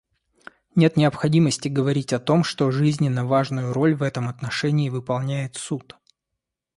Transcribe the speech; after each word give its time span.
Нет 0.73 0.97
необходимости 0.97 1.67
говорить 1.67 2.11
о 2.11 2.19
том, 2.19 2.43
что 2.43 2.71
жизненно 2.71 3.23
важную 3.23 3.71
роль 3.71 3.93
в 3.93 4.01
этом 4.01 4.29
отношении 4.29 4.89
выполняет 4.89 5.57
Суд. 5.57 5.95